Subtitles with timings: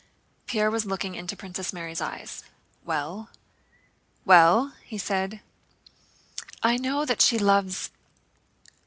[0.47, 2.43] Pierre was looking into Princess Mary's eyes.
[2.83, 3.29] "Well?...
[4.25, 5.41] Well?..." he said.
[6.63, 7.91] "I know that she loves...